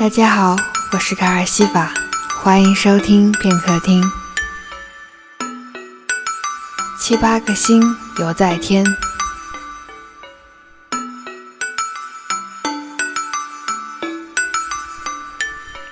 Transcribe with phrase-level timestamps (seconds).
[0.00, 0.56] 大家好，
[0.92, 1.92] 我是卡尔西法，
[2.42, 4.02] 欢迎收听片刻听。
[6.98, 7.82] 七八个星
[8.18, 8.82] 犹在天，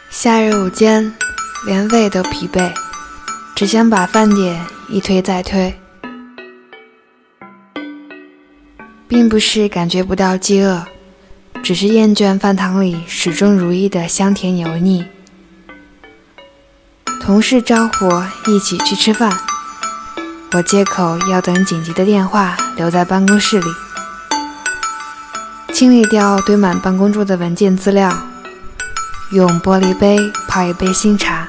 [0.09, 1.14] 夏日午间，
[1.66, 2.72] 连胃都疲惫，
[3.54, 5.79] 只想把饭点一推再推，
[9.06, 10.82] 并不是感觉不到饥饿。
[11.62, 15.04] 只是厌倦饭堂里始终如一的香甜油腻。
[17.21, 18.11] 同事招呼
[18.50, 19.36] 一起去吃饭，
[20.53, 23.67] 我借口要等紧急的电话，留在办公室里，
[25.75, 28.17] 清理掉堆满办公桌的文件资料，
[29.32, 31.48] 用玻璃杯泡一杯新茶，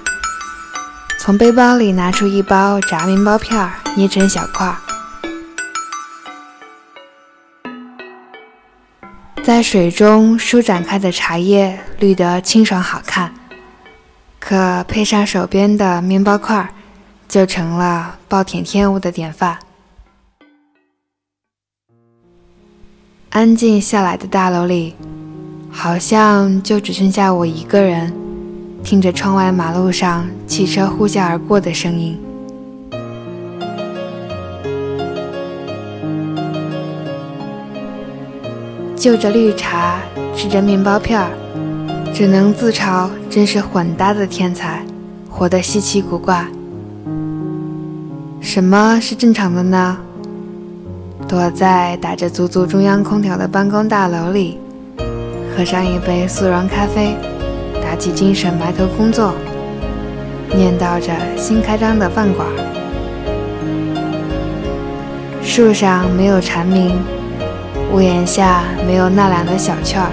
[1.22, 4.76] 从背包里拿出一包炸面包片，捏成小块。
[9.44, 13.34] 在水中舒展开的茶叶绿得清爽好看，
[14.40, 16.72] 可配上手边的面包块，
[17.28, 19.58] 就成了暴殄天物的典范。
[23.32, 24.96] 安静下来的大楼里，
[25.72, 28.14] 好像就只剩下我一个人，
[28.84, 32.20] 听着窗外马路上汽车呼啸而过的声音。
[39.00, 39.98] 就着绿茶，
[40.36, 41.32] 吃着面包片儿，
[42.14, 44.84] 只能自嘲真是混搭的天才，
[45.30, 46.46] 活得稀奇古怪。
[48.42, 49.98] 什么是正常的呢？
[51.30, 54.60] 躲在打着足足中央空调的办公大楼里，
[55.56, 57.16] 喝上一杯速溶咖啡，
[57.82, 59.34] 打起精神埋头工作，
[60.54, 62.46] 念叨着新开张的饭馆。
[65.42, 67.00] 树上没有蝉鸣。
[67.92, 70.12] 屋檐下没有纳凉的小雀儿，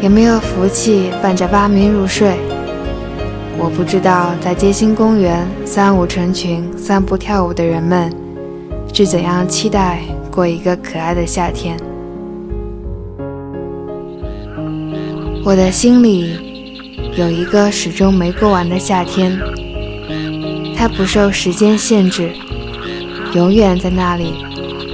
[0.00, 2.36] 也没有福气伴着八名入睡。
[3.58, 8.12] 我不知道在街心公园三五成群散步跳舞的人们
[8.92, 11.76] 是怎样期待过一个可爱的夏天。
[15.44, 16.76] 我的心里
[17.16, 19.36] 有一个始终没过完的夏天，
[20.76, 22.30] 它不受时间限制，
[23.34, 24.34] 永远在那里，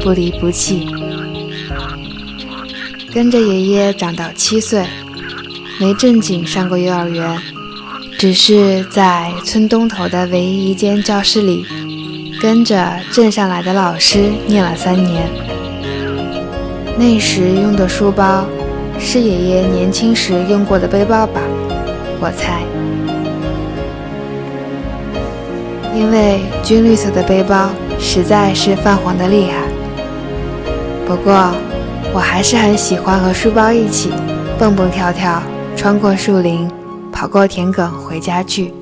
[0.02, 0.88] 不离不弃。
[3.14, 4.84] 跟着爷爷长到七岁，
[5.78, 7.38] 没正经上过幼儿园，
[8.18, 11.64] 只是在村东头的唯一一间教室里，
[12.40, 15.30] 跟着镇上来的老师念了三年。
[16.98, 18.44] 那时用的书包
[18.98, 21.40] 是爷爷年轻时用过的背包吧，
[22.20, 22.64] 我猜，
[25.96, 29.68] 因为军绿色的背包实在是泛黄的厉害。
[31.06, 31.54] 不过。
[32.14, 34.12] 我还是很喜欢和书包一起
[34.56, 35.42] 蹦蹦跳跳，
[35.76, 36.70] 穿过树林，
[37.10, 38.72] 跑过田埂回家去。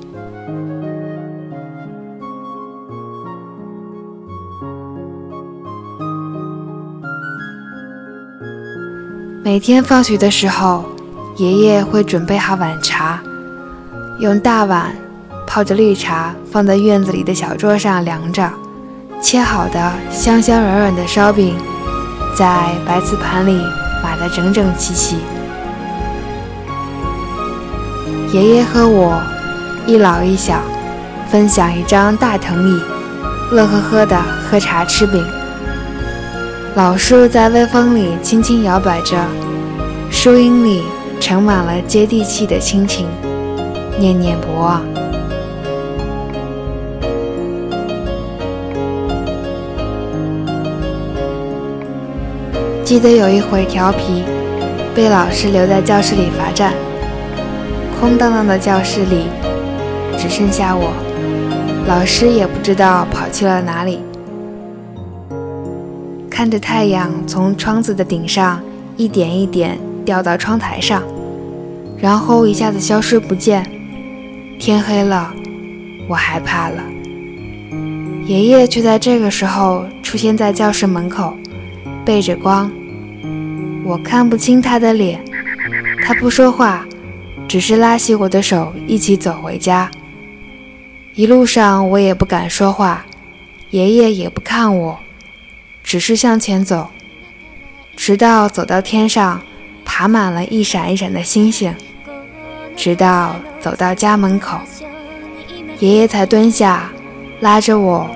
[9.43, 10.85] 每天放学的时候，
[11.37, 13.19] 爷爷会准备好晚茶，
[14.19, 14.95] 用大碗
[15.47, 18.47] 泡着绿茶放在院子里的小桌上凉着，
[19.19, 21.55] 切好的香香软软的烧饼。
[22.35, 23.61] 在白瓷盘里
[24.01, 25.17] 码得整整齐齐。
[28.31, 29.21] 爷爷和我
[29.85, 30.59] 一老一小，
[31.29, 32.81] 分享一张大藤椅，
[33.51, 35.23] 乐呵呵地喝茶吃饼。
[36.75, 39.15] 老树在微风里轻轻摇摆着，
[40.09, 40.83] 树荫里
[41.19, 43.07] 盛满了接地气的亲情，
[43.99, 44.81] 念念不忘。
[52.93, 54.23] 记得有一回调皮，
[54.93, 56.75] 被老师留在教室里罚站。
[57.99, 59.23] 空荡荡的教室里，
[60.15, 60.93] 只剩下我，
[61.87, 63.99] 老师也不知道跑去了哪里。
[66.29, 68.61] 看着太阳从窗子的顶上
[68.95, 69.75] 一点一点
[70.05, 71.01] 掉到窗台上，
[71.97, 73.67] 然后一下子消失不见。
[74.59, 75.33] 天黑了，
[76.07, 76.83] 我害怕了。
[78.27, 81.33] 爷爷却在这个时候出现在教室门口，
[82.05, 82.71] 背着光。
[83.83, 85.23] 我看不清他的脸，
[86.05, 86.85] 他不说话，
[87.47, 89.91] 只是拉起我的手一起走回家。
[91.15, 93.05] 一路上我也不敢说话，
[93.71, 94.97] 爷爷也不看我，
[95.83, 96.89] 只是向前走，
[97.95, 99.41] 直到走到天上，
[99.83, 101.75] 爬满了一闪一闪的星星，
[102.75, 104.57] 直到走到家门口，
[105.79, 106.89] 爷爷才蹲下，
[107.41, 108.09] 拉着我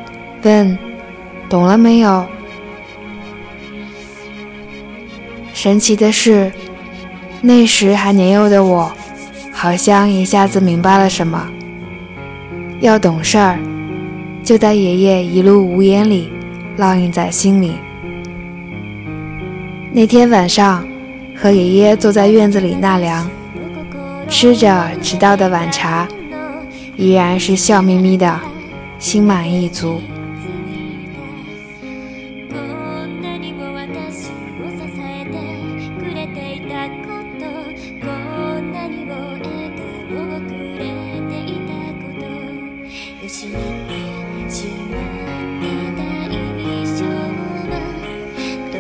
[0.44, 0.78] 问
[1.50, 2.26] ：“懂了没有？”
[5.58, 6.52] 神奇的是，
[7.42, 8.94] 那时还年幼的我，
[9.52, 11.50] 好像一下子明白了什么。
[12.80, 13.60] 要懂事儿，
[14.44, 16.32] 就在爷爷一路无言里
[16.78, 17.74] 烙印在心里。
[19.92, 20.88] 那天晚上，
[21.36, 23.28] 和爷爷坐在院子里纳凉，
[24.30, 26.08] 吃着迟到的晚茶，
[26.96, 28.40] 依然是笑眯眯的，
[29.00, 30.00] 心满意足。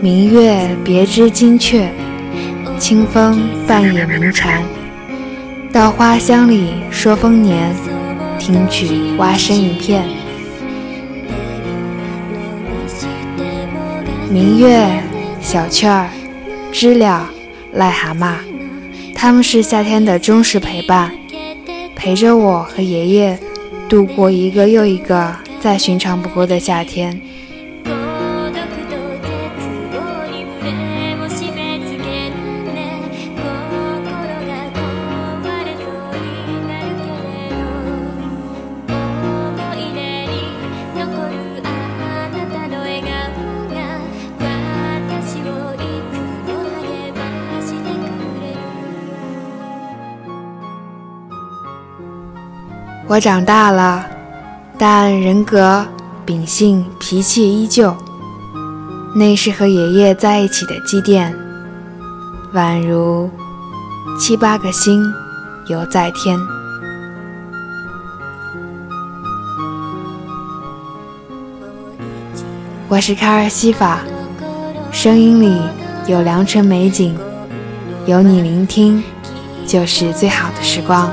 [0.01, 1.89] 明月别枝惊鹊，
[2.79, 4.63] 清风半野鸣蝉。
[5.71, 7.71] 到花香里说丰年，
[8.39, 10.03] 听取蛙声一片。
[14.31, 14.87] 明月、
[15.39, 16.09] 小雀儿、
[16.71, 17.29] 知了、
[17.75, 18.35] 癞蛤蟆，
[19.13, 21.11] 他们是夏天的忠实陪伴，
[21.95, 23.37] 陪着我和爷爷
[23.89, 27.19] 度过一个又一个再寻常不过的夏天。
[53.09, 54.05] 我长大了，
[54.77, 55.85] 但人格、
[56.25, 57.95] 秉性、脾气依旧。
[59.15, 61.33] 那是和爷爷在一起的积淀，
[62.53, 63.29] 宛如
[64.19, 65.01] 七八个星
[65.67, 66.37] 游在天。
[72.89, 74.01] 我是卡尔西法，
[74.91, 75.57] 声音里
[76.07, 77.17] 有良辰美景，
[78.05, 79.01] 有你聆听，
[79.65, 81.09] 就是最好的时光。